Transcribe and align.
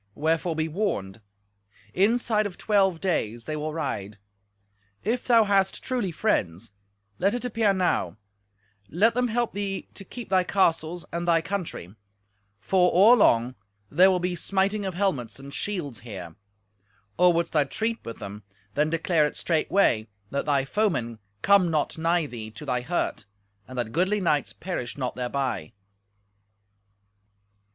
Wherefore 0.15 0.55
be 0.55 0.67
warned. 0.67 1.21
Inside 1.93 2.47
of 2.47 2.57
twelve 2.57 2.99
days 2.99 3.45
they 3.45 3.55
will 3.55 3.71
ride. 3.71 4.17
If 5.03 5.27
thou 5.27 5.43
hast 5.43 5.83
truly 5.83 6.11
friends, 6.11 6.71
let 7.19 7.35
it 7.35 7.45
appear 7.45 7.71
now; 7.71 8.17
let 8.89 9.13
them 9.13 9.27
help 9.27 9.53
thee 9.53 9.89
to 9.93 10.03
keep 10.03 10.29
thy 10.29 10.43
castles 10.43 11.05
and 11.13 11.27
they 11.27 11.39
country, 11.43 11.93
for, 12.59 12.91
or 12.91 13.15
long, 13.15 13.53
there 13.91 14.09
will 14.09 14.17
be 14.19 14.33
smiting 14.33 14.85
of 14.85 14.95
helmets 14.95 15.37
and 15.37 15.53
shields 15.53 15.99
here. 15.99 16.35
Or 17.19 17.31
wouldst 17.31 17.53
thou 17.53 17.65
treat 17.65 18.03
with 18.03 18.17
them, 18.17 18.41
then 18.73 18.89
declare 18.89 19.27
it 19.27 19.37
straightway, 19.37 20.07
that 20.31 20.47
thy 20.47 20.65
foemen 20.65 21.19
come 21.43 21.69
not 21.69 21.99
nigh 21.99 22.25
thee 22.25 22.49
to 22.49 22.65
thy 22.65 22.81
hurt, 22.81 23.25
and 23.67 23.77
that 23.77 23.91
goodly 23.91 24.19
knights 24.19 24.51
perish 24.51 24.97
not 24.97 25.13
thereby." 25.15 25.73